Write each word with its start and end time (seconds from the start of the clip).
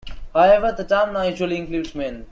However, 0.33 0.71
the 0.71 0.83
term 0.83 1.13
now 1.13 1.21
usually 1.21 1.57
includes 1.57 1.93
men. 1.93 2.25